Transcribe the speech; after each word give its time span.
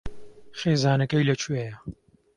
خێزانەکەی 0.59 1.27
لەکوێیە؟ 1.29 1.73